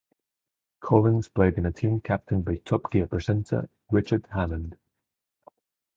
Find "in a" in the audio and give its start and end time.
1.59-1.71